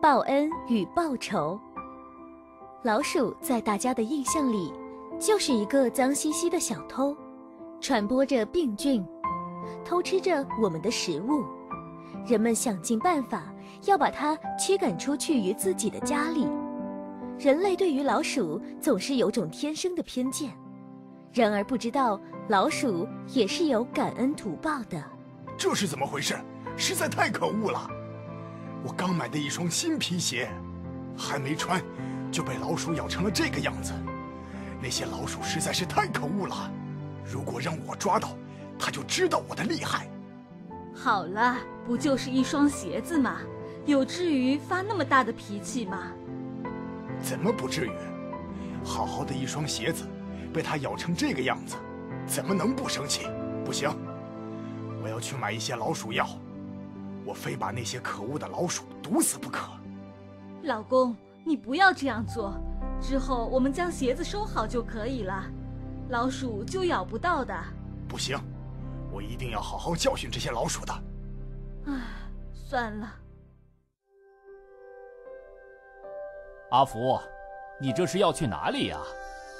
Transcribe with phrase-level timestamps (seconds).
[0.00, 1.60] 报恩与报仇。
[2.82, 4.72] 老鼠在大家的印象里，
[5.18, 7.14] 就是一个脏兮兮的小偷，
[7.82, 9.04] 传播着病菌，
[9.84, 11.44] 偷吃着我们的食物。
[12.26, 13.52] 人们想尽办法
[13.84, 16.48] 要把它驱赶出去于自己的家里。
[17.38, 20.50] 人类对于老鼠总是有种天生的偏见，
[21.30, 25.04] 然而不知道老鼠也是有感恩图报的。
[25.58, 26.34] 这是怎么回事？
[26.74, 27.90] 实在太可恶了！
[28.84, 30.50] 我刚买的一双新皮鞋，
[31.16, 31.82] 还没穿。
[32.32, 33.92] 就被老鼠咬成了这个样子，
[34.80, 36.70] 那些老鼠实在是太可恶了。
[37.24, 38.36] 如果让我抓到，
[38.78, 40.08] 它就知道我的厉害。
[40.94, 43.38] 好了，不就是一双鞋子吗？
[43.84, 46.12] 有至于发那么大的脾气吗？
[47.20, 47.92] 怎么不至于？
[48.84, 50.04] 好好的一双鞋子，
[50.52, 51.74] 被它咬成这个样子，
[52.26, 53.26] 怎么能不生气？
[53.64, 53.90] 不行，
[55.02, 56.28] 我要去买一些老鼠药，
[57.24, 59.70] 我非把那些可恶的老鼠毒死不可。
[60.62, 61.16] 老公。
[61.42, 62.54] 你不要这样做，
[63.00, 65.42] 之后我们将鞋子收好就可以了，
[66.10, 67.54] 老鼠就咬不到的。
[68.06, 68.38] 不行，
[69.10, 70.92] 我一定要好好教训这些老鼠的。
[71.86, 72.04] 啊，
[72.52, 73.10] 算了。
[76.70, 77.18] 阿福，
[77.80, 78.98] 你这是要去哪里呀？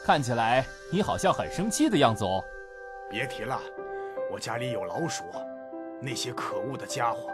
[0.05, 2.45] 看起来你好像很生气的样子哦。
[3.09, 3.59] 别提了，
[4.31, 5.25] 我家里有老鼠，
[6.01, 7.33] 那些可恶的家伙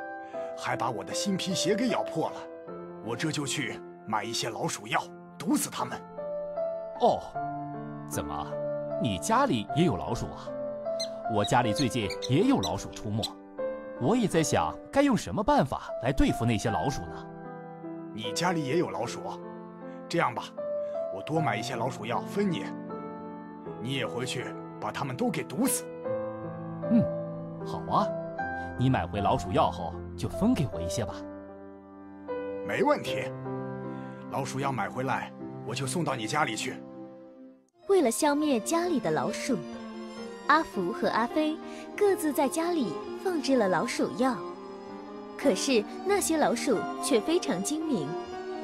[0.56, 2.36] 还把我的新皮鞋给咬破了，
[3.04, 3.80] 我这就去。
[4.08, 5.02] 买一些老鼠药，
[5.36, 6.00] 毒死它们。
[7.00, 7.20] 哦，
[8.08, 8.46] 怎么，
[9.02, 10.46] 你家里也有老鼠啊？
[11.34, 13.20] 我家里最近也有老鼠出没，
[14.00, 17.26] 我也在想该用什么办法来对付那些老鼠呢？
[18.14, 19.20] 你家里也有老鼠？
[20.08, 20.44] 这样吧，
[21.12, 22.62] 我多买一些老鼠药分你，
[23.82, 24.46] 你也回去
[24.80, 25.84] 把它们都给毒死。
[26.92, 27.02] 嗯，
[27.66, 28.06] 好啊，
[28.78, 31.14] 你买回老鼠药后就分给我一些吧。
[32.66, 33.24] 没问题。
[34.30, 35.32] 老鼠药买回来，
[35.66, 36.74] 我就送到你家里去。
[37.88, 39.56] 为了消灭家里的老鼠，
[40.48, 41.56] 阿福和阿飞
[41.96, 42.92] 各自在家里
[43.22, 44.36] 放置了老鼠药。
[45.38, 48.08] 可是那些老鼠却非常精明，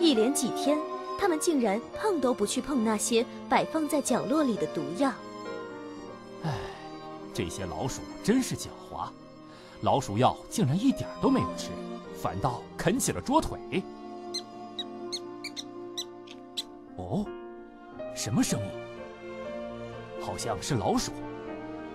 [0.00, 0.76] 一连几天，
[1.18, 5.12] 他们竟然碰都不去碰那些摆放在角落里的毒药。
[6.42, 6.50] 唉，
[7.32, 8.81] 这些老鼠真是狡猾，
[9.82, 11.70] 老鼠药竟然一点都没有吃，
[12.14, 13.82] 反倒啃起了桌腿。
[16.96, 17.26] 哦，
[18.14, 18.66] 什么声音？
[20.24, 21.10] 好像是老鼠。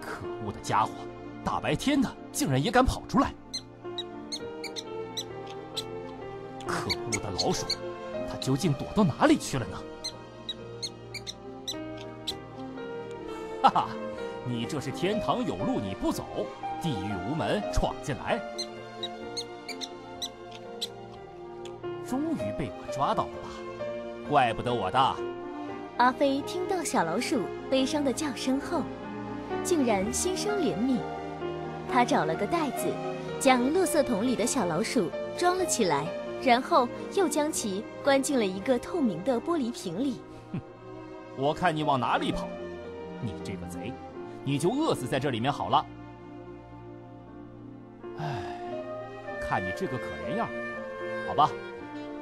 [0.02, 0.92] 可恶的家伙，
[1.46, 3.34] 大白天的竟然也敢跑出来！
[6.66, 7.66] 可恶的老鼠，
[8.30, 9.78] 它究竟躲到哪里去了呢？
[13.64, 13.88] 哈哈，
[14.46, 16.26] 你这是天堂有路你不走，
[16.82, 18.40] 地狱无门闯进来。
[22.06, 23.50] 终于被我抓到了吧？
[24.30, 25.16] 怪不得我大。
[25.98, 28.82] 阿飞听到小老鼠悲伤的叫声后，
[29.64, 31.00] 竟然心生怜悯。
[31.92, 32.88] 他找了个袋子，
[33.40, 36.06] 将垃圾桶里的小老鼠装了起来，
[36.44, 40.22] 然后又将其关进了一个透明的玻璃瓶里。
[40.54, 40.60] 哼，
[41.38, 42.48] 我看你往哪里跑！
[43.22, 43.92] 你这个贼，
[44.44, 45.86] 你就饿死在这里面好了。
[49.48, 50.50] 看你这个可怜样，
[51.26, 51.50] 好吧，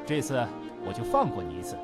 [0.06, 0.46] 这次
[0.86, 1.76] 我就放过你一次。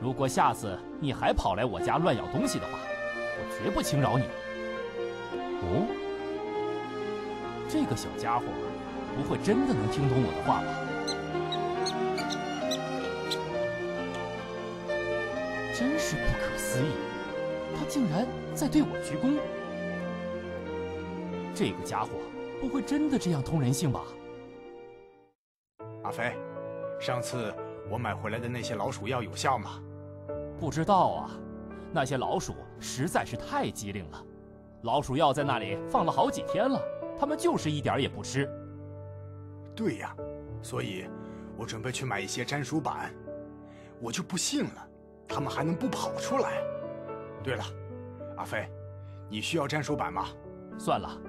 [0.00, 2.78] 如果下次你还跑来我家乱咬东西的话，
[3.38, 4.24] 我绝不轻饶你。
[5.62, 5.86] 哦，
[7.66, 8.44] 这个小家伙
[9.16, 10.66] 不会真的能听懂我的话吧？
[15.74, 16.92] 真是不可思议，
[17.74, 19.38] 他竟然在对我鞠躬。
[21.54, 22.10] 这个家伙
[22.60, 24.02] 不会真的这样通人性吧？
[26.08, 26.34] 阿飞，
[26.98, 27.54] 上次
[27.90, 29.78] 我买回来的那些老鼠药有效吗？
[30.58, 31.30] 不知道啊，
[31.92, 34.24] 那些老鼠实在是太机灵了。
[34.84, 36.80] 老鼠药在那里放了好几天了，
[37.20, 38.48] 它们就是一点也不吃。
[39.76, 40.16] 对呀，
[40.62, 41.04] 所以，
[41.58, 43.12] 我准备去买一些粘鼠板。
[44.00, 44.88] 我就不信了，
[45.28, 46.62] 它们还能不跑出来？
[47.44, 47.62] 对了，
[48.38, 48.66] 阿飞，
[49.28, 50.24] 你需要粘鼠板吗？
[50.78, 51.20] 算了，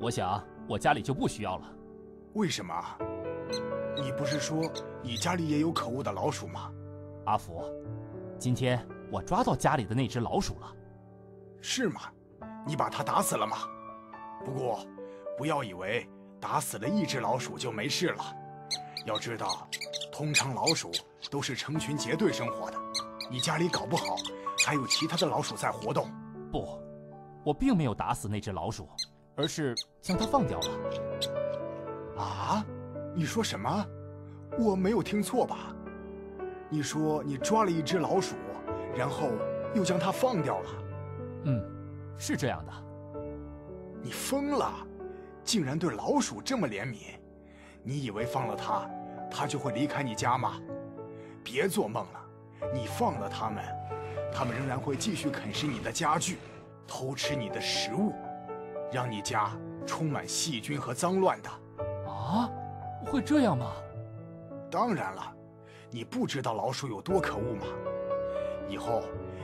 [0.00, 1.70] 我想我家里就不需要了。
[2.32, 2.74] 为什么？
[3.96, 4.62] 你不是说
[5.02, 6.70] 你家里也有可恶的老鼠吗？
[7.26, 7.62] 阿福。
[8.38, 10.72] 今天我抓到家里的那只老鼠了，
[11.60, 12.02] 是吗？
[12.66, 13.58] 你把它打死了吗？
[14.44, 14.84] 不过，
[15.36, 16.08] 不要以为
[16.40, 18.24] 打死了一只老鼠就没事了。
[19.04, 19.68] 要知道，
[20.12, 20.90] 通常老鼠
[21.30, 22.78] 都是成群结队生活的。
[23.30, 24.16] 你家里搞不好
[24.64, 26.10] 还有其他的老鼠在活动。
[26.50, 26.78] 不，
[27.44, 28.88] 我并没有打死那只老鼠，
[29.36, 30.68] 而是将它放掉了。
[32.16, 32.64] 啊？
[33.14, 33.86] 你说什么？
[34.58, 35.74] 我没有听错吧？
[36.68, 38.36] 你说你抓了一只老鼠，
[38.96, 39.30] 然后
[39.74, 40.70] 又将它放掉了。
[41.44, 41.62] 嗯，
[42.16, 42.72] 是这样的。
[44.02, 44.72] 你疯了，
[45.44, 47.18] 竟然对老鼠这么怜悯？
[47.82, 48.88] 你以为放了它，
[49.30, 50.60] 它就会离开你家吗？
[51.44, 52.20] 别做梦了，
[52.72, 53.62] 你放了它们，
[54.32, 56.38] 它们仍然会继续啃食你的家具，
[56.86, 58.14] 偷吃你的食物，
[58.92, 59.50] 让你家
[59.84, 61.50] 充满细菌和脏乱的。
[62.08, 62.48] 啊，
[63.06, 63.72] 会这样吗？
[64.70, 65.34] 当然了，
[65.90, 67.66] 你不知道老鼠有多可恶吗？
[68.68, 69.02] 以后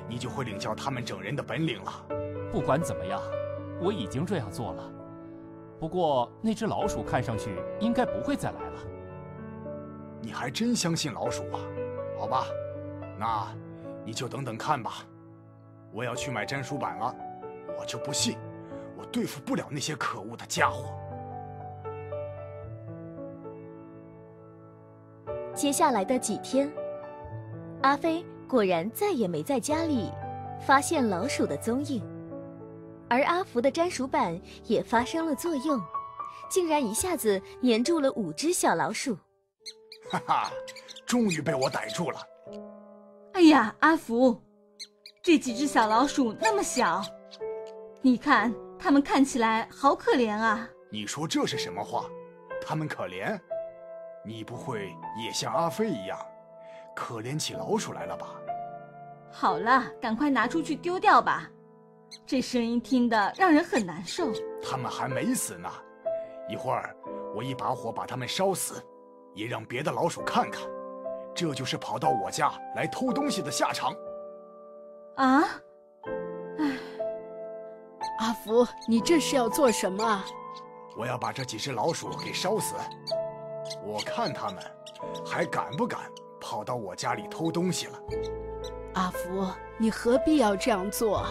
[0.09, 1.93] 你就会领教他们整人的本领了。
[2.51, 3.21] 不管怎么样，
[3.81, 4.93] 我已经这样做了。
[5.79, 8.81] 不过那只老鼠看上去应该不会再来了。
[10.23, 11.61] 你还真相信老鼠啊？
[12.19, 12.47] 好吧，
[13.19, 13.47] 那
[14.05, 15.05] 你就等等看吧。
[15.93, 17.15] 我要去买粘鼠板了，
[17.79, 18.37] 我就不信
[18.97, 20.95] 我对付不了那些可恶的家伙。
[25.59, 26.73] 接下来的几天，
[27.83, 30.09] 阿飞果然再也没在家里
[30.65, 32.01] 发现老鼠的踪影，
[33.11, 35.83] 而阿福的粘鼠板也发生了作用，
[36.49, 39.19] 竟然一下子粘住了五只小老鼠。
[40.09, 40.53] 哈哈，
[41.05, 42.21] 终于被我逮住了！
[43.33, 44.41] 哎呀，阿福，
[45.25, 47.03] 这几只小老鼠那么小，
[48.01, 50.71] 你看它们看起来好可怜啊！
[50.89, 52.05] 你说这是什么话？
[52.65, 53.37] 它们可怜？
[54.25, 54.95] 你不会
[55.25, 56.19] 也像阿飞一样，
[56.95, 58.27] 可怜起老鼠来了吧？
[59.31, 61.49] 好了，赶快拿出去丢掉吧，
[62.27, 64.33] 这声音听得让人很难受。
[64.63, 65.71] 他们还没死呢，
[66.49, 66.95] 一会儿
[67.35, 68.83] 我一把火把他们烧死，
[69.35, 70.63] 也让别的老鼠看看，
[71.35, 73.93] 这就是跑到我家来偷东西的下场。
[75.17, 75.45] 啊？
[76.59, 76.77] 唉，
[78.19, 80.25] 阿福，你这是要做什么？
[80.97, 82.75] 我要把这几只老鼠给烧死。
[83.85, 84.63] 我看他们
[85.27, 86.01] 还敢不敢
[86.41, 88.01] 跑到我家里偷东西了。
[88.95, 91.27] 阿福，你何必要这样做？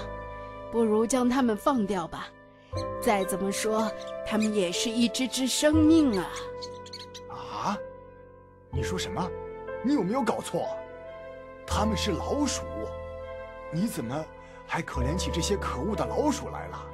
[0.71, 2.27] 不如将他们放掉吧。
[3.01, 3.89] 再怎么说，
[4.25, 6.27] 他们也是一只只生命啊。
[7.29, 7.77] 啊？
[8.69, 9.29] 你说什么？
[9.83, 10.67] 你有没有搞错？
[11.65, 12.63] 他们是老鼠，
[13.71, 14.25] 你怎么
[14.65, 16.87] 还可怜起这些可恶的老鼠来了？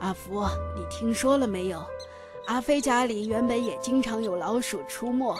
[0.00, 0.44] 阿福，
[0.76, 1.84] 你听说了没有？
[2.48, 5.36] 阿飞家里原本也经常有老鼠出没，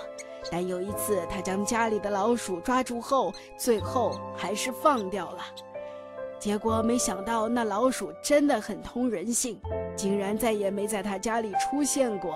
[0.53, 5.43] 但有一次他将家里的老鼠抓住后，最后还是放掉了。
[6.39, 9.59] 结果没想到那老鼠真的很通人性，
[9.97, 12.35] 竟然再也没在他家里出现过。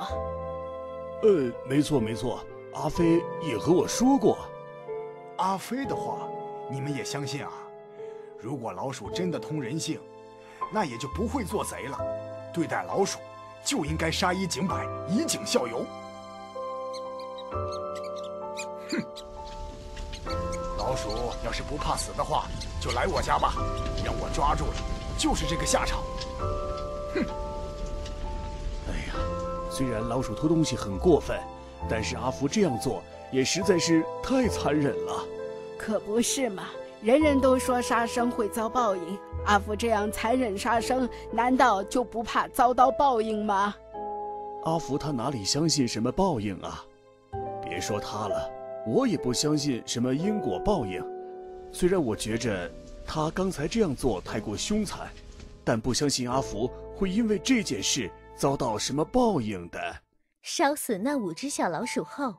[1.22, 2.42] 呃，没错没错，
[2.72, 4.38] 阿飞也和我说过。
[5.36, 6.26] 阿飞的话，
[6.70, 7.52] 你们也相信啊？
[8.40, 10.00] 如果老鼠真的通人性，
[10.72, 11.98] 那也就不会做贼了。
[12.54, 13.18] 对待老鼠。
[13.64, 15.84] 就应该杀一儆百，以儆效尤。
[18.90, 19.02] 哼！
[20.78, 21.08] 老鼠
[21.44, 22.46] 要是不怕死的话，
[22.80, 23.54] 就来我家吧，
[24.04, 24.74] 让我抓住了，
[25.16, 26.02] 就是这个下场。
[27.14, 27.24] 哼！
[28.88, 29.14] 哎呀，
[29.70, 31.38] 虽然老鼠偷东西很过分，
[31.88, 35.24] 但是阿福这样做也实在是太残忍了。
[35.78, 36.64] 可不是嘛，
[37.00, 39.18] 人人都说杀生会遭报应。
[39.44, 43.74] 阿福这样残忍杀生，难道就不怕遭到报应吗？
[44.64, 46.84] 阿福他哪里相信什么报应啊？
[47.62, 48.50] 别说他了，
[48.86, 51.04] 我也不相信什么因果报应。
[51.72, 52.70] 虽然我觉着
[53.04, 55.08] 他刚才这样做太过凶残，
[55.64, 59.78] 但不相信阿福会因为这件事遭到什么报应的。
[60.42, 62.34] 烧死那五只小老鼠后，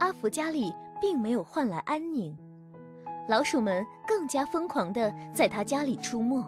[0.00, 2.36] 阿福家里并没有换来安宁。
[3.28, 6.44] 老鼠们更加疯狂地在他家里出没，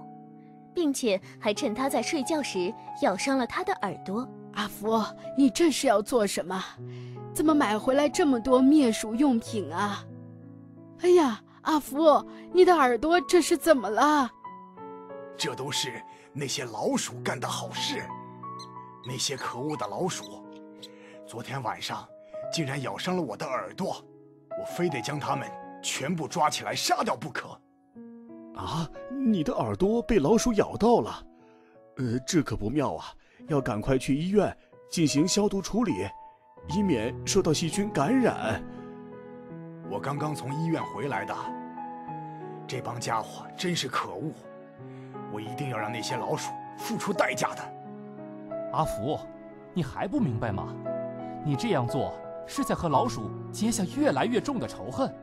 [0.74, 4.28] 并且还趁他在睡觉时咬伤了他的耳朵。
[4.54, 5.02] 阿福，
[5.36, 6.62] 你这是要做什么？
[7.32, 10.04] 怎么买回来这么多灭鼠用品啊？
[11.00, 14.30] 哎呀，阿福，你的耳朵这是怎么了？
[15.36, 16.00] 这都是
[16.32, 18.02] 那些老鼠干的好事。
[19.06, 20.24] 那些可恶的老鼠，
[21.26, 22.08] 昨天晚上
[22.52, 24.02] 竟然咬伤了我的耳朵，
[24.58, 25.46] 我非得将它们。
[25.84, 27.50] 全部抓起来杀掉不可！
[28.56, 31.26] 啊，你的耳朵被老鼠咬到了，
[31.98, 33.04] 呃，这可不妙啊！
[33.48, 34.56] 要赶快去医院
[34.90, 36.08] 进行消毒处理，
[36.74, 38.64] 以免受到细菌感染。
[39.90, 41.34] 我刚刚从医院回来的，
[42.66, 44.32] 这帮家伙真是可恶！
[45.30, 47.62] 我一定要让那些老鼠付出代价的。
[48.72, 49.18] 阿福，
[49.74, 50.74] 你还不明白吗？
[51.44, 52.14] 你这样做
[52.46, 55.14] 是在和老鼠结下越来越重的仇恨。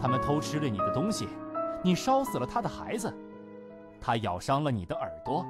[0.00, 1.28] 他们偷吃了你的东西，
[1.82, 3.12] 你烧死了他的孩子，
[4.00, 5.44] 他咬伤了你的耳朵，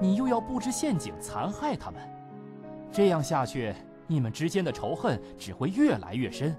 [0.00, 2.00] 你又要布置陷阱残害他们，
[2.92, 3.74] 这样下去，
[4.06, 6.56] 你们之间的仇恨只会越来越深，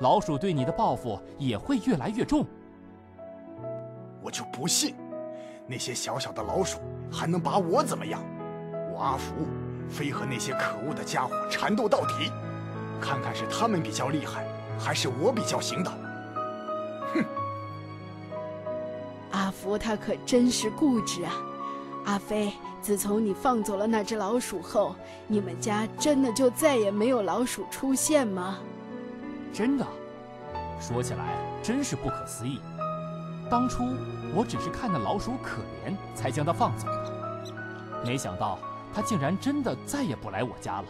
[0.00, 2.44] 老鼠对你的报复也会越来越重。
[4.20, 4.94] 我就不信，
[5.66, 8.20] 那些小小的老鼠还能把我怎么样？
[8.92, 9.32] 我阿福
[9.88, 12.30] 非和那些可恶的家伙缠斗到底，
[13.00, 14.44] 看看是他们比较厉害，
[14.78, 16.07] 还是我比较行的。
[17.14, 17.24] 哼！
[19.32, 21.32] 阿福他可真是固执啊！
[22.06, 24.96] 阿飞，自从你放走了那只老鼠后，
[25.26, 28.58] 你们家真的就再也没有老鼠出现吗？
[29.52, 29.86] 真的，
[30.80, 32.60] 说起来真是不可思议。
[33.50, 33.82] 当初
[34.34, 37.54] 我只是看那老鼠可怜，才将它放走的，
[38.04, 38.58] 没想到
[38.94, 40.84] 它竟然真的再也不来我家了。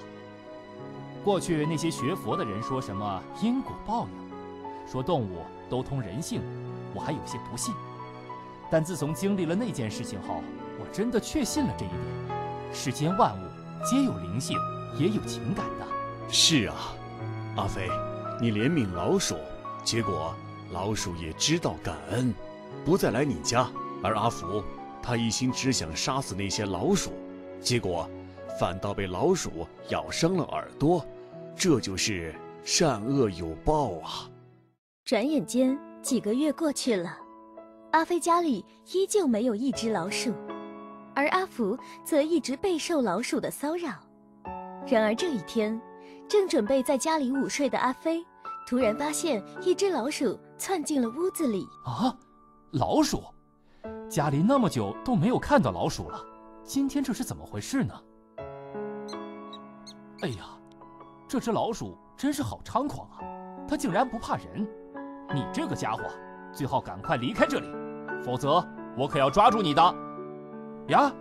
[1.25, 4.28] 过去那些学佛的人说什么因果报应，
[4.91, 6.41] 说动物都通人性，
[6.95, 7.75] 我还有些不信。
[8.71, 10.43] 但自从经历了那件事情后，
[10.79, 12.01] 我真的确信了这一点：
[12.73, 14.57] 世间万物皆有灵性，
[14.99, 15.87] 也有情感的。
[16.29, 16.95] 是啊，
[17.57, 17.89] 阿飞，
[18.41, 19.37] 你怜悯老鼠，
[19.85, 20.35] 结果
[20.71, 22.35] 老鼠也知道感恩，
[22.85, 23.71] 不再来你家；
[24.03, 24.63] 而阿福，
[25.03, 27.13] 他一心只想杀死那些老鼠，
[27.61, 28.09] 结果
[28.59, 31.05] 反倒被老鼠咬伤了耳朵。
[31.57, 34.31] 这就是善恶有报啊！
[35.09, 37.17] 转眼间几个月过去了，
[37.93, 38.63] 阿飞家里
[38.93, 40.35] 依旧没有一只老鼠。
[41.15, 41.75] 而阿福
[42.05, 43.89] 则一直备受老鼠的骚扰。
[44.87, 45.81] 然而这一天，
[46.29, 48.23] 正准备在家里午睡的阿飞，
[48.67, 51.67] 突然发现一只老鼠窜进了屋子里。
[51.87, 52.15] 啊，
[52.73, 53.23] 老鼠！
[54.11, 56.23] 家里那么久都没有看到老鼠了，
[56.65, 57.95] 今天这是怎么回事呢？
[60.21, 60.51] 哎呀，
[61.27, 63.25] 这只老鼠真是好猖狂啊！
[63.67, 64.69] 它竟然不怕人！
[65.35, 66.03] 你这个家伙，
[66.53, 67.69] 最好赶快离开这里，
[68.25, 68.65] 否则
[68.97, 69.95] 我可要抓住你的。
[70.89, 71.13] 呀，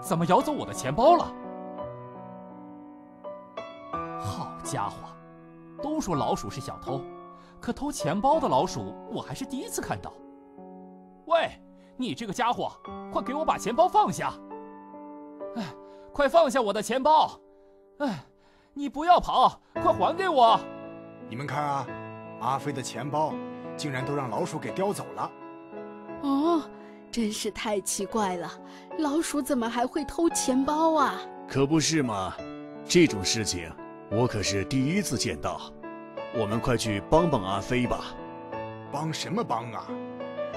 [0.00, 1.24] 怎么咬走我的钱包了？
[4.20, 5.08] 好家伙，
[5.82, 7.00] 都说老鼠是小偷，
[7.60, 10.12] 可偷钱包的老鼠我还是第一次看到。
[11.26, 11.50] 喂，
[11.96, 12.70] 你这个家伙，
[13.12, 14.32] 快给我把钱包放下！
[15.56, 15.64] 哎，
[16.12, 17.32] 快放下我的钱包！
[17.98, 18.24] 哎，
[18.72, 20.58] 你不要跑，快还给我！
[21.28, 21.86] 你们看啊，
[22.42, 23.32] 阿飞的钱包
[23.76, 25.30] 竟然都让老鼠给叼走了。
[26.22, 26.62] 哦。
[27.10, 28.50] 真是太奇怪了，
[29.00, 31.20] 老鼠怎么还会偷钱包啊？
[31.46, 32.32] 可不是嘛，
[32.86, 33.70] 这种事情
[34.10, 35.60] 我可是第一次见到。
[36.34, 37.98] 我们快去帮帮阿飞吧。
[38.90, 39.86] 帮什么帮啊？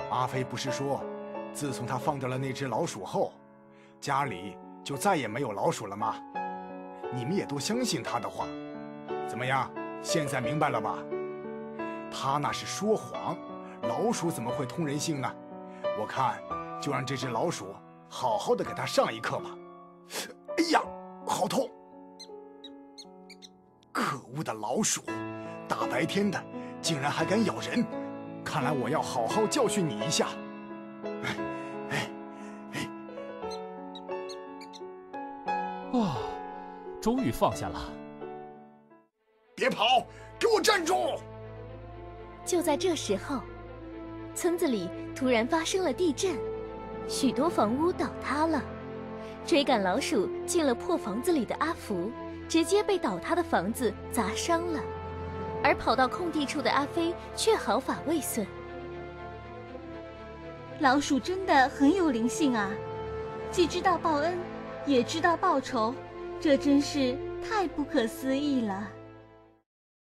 [0.10, 1.04] 阿飞不是说，
[1.52, 3.34] 自从他放掉了那只老鼠后，
[4.00, 6.16] 家里就再也没有老鼠了吗？
[7.14, 8.48] 你们也都相信他的话。
[9.28, 9.70] 怎么样，
[10.02, 10.96] 现在明白了吧？
[12.12, 13.38] 他那是说谎，
[13.84, 15.32] 老鼠怎么会通人性呢？
[16.00, 16.42] 我看，
[16.82, 17.68] 就让这只老鼠
[18.10, 19.50] 好好的给他上一课吧。
[20.58, 20.82] 哎呀，
[21.26, 21.70] 好痛！
[23.92, 25.02] 可恶的老鼠，
[25.68, 26.44] 大白天的
[26.82, 27.86] 竟然还敢咬人，
[28.44, 30.28] 看来我要好好教训你一下。
[31.04, 31.38] 哎
[31.90, 32.10] 哎
[32.74, 32.90] 哎！
[35.94, 36.18] 哦，
[37.02, 37.80] 终于放下了。
[39.56, 40.06] 别跑，
[40.38, 40.96] 给我站住！
[42.46, 43.42] 就在这时候。
[44.34, 46.36] 村子里突然发生了地震，
[47.08, 48.62] 许多房屋倒塌了。
[49.46, 52.12] 追赶老鼠进了破房子里的阿福，
[52.50, 54.82] 直接被倒塌的房子砸伤了，
[55.64, 58.46] 而跑到空地处的阿飞却毫发未损。
[60.80, 62.70] 老鼠真的很有灵性啊，
[63.52, 64.38] 既知道报恩，
[64.86, 65.96] 也知道报仇，
[66.42, 68.90] 这真是太不可思议了。